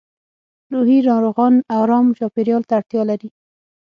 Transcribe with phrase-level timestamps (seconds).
[0.73, 3.29] روحي ناروغان ارام چاپېریال ته اړتیا لري